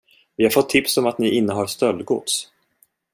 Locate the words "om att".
0.97-1.17